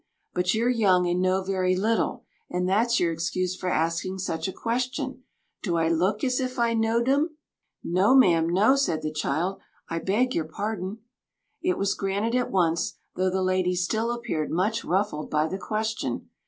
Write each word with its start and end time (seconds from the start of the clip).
But 0.33 0.55
you're 0.55 0.67
young 0.71 1.07
and 1.07 1.21
know 1.21 1.43
very 1.43 1.75
little, 1.75 2.23
and 2.49 2.67
that's 2.67 2.99
your 2.99 3.11
excuse 3.13 3.55
for 3.55 3.69
asking 3.69 4.17
such 4.17 4.47
a 4.47 4.51
question. 4.51 5.25
Do 5.61 5.77
I 5.77 5.89
look 5.89 6.23
as 6.23 6.39
if 6.39 6.57
I 6.57 6.73
knowed 6.73 7.07
'em?" 7.07 7.37
"No, 7.83 8.15
ma'am, 8.15 8.49
no," 8.49 8.75
said 8.75 9.03
the 9.03 9.13
child. 9.13 9.59
"I 9.89 9.99
beg 9.99 10.33
your 10.33 10.45
pardon." 10.45 11.03
It 11.61 11.77
was 11.77 11.93
granted 11.93 12.33
at 12.33 12.49
once, 12.49 12.95
though 13.15 13.29
the 13.29 13.43
lady 13.43 13.75
still 13.75 14.09
appeared 14.09 14.49
much 14.49 14.83
ruffled 14.83 15.29
by 15.29 15.45
the 15.45 15.59
question. 15.59 16.29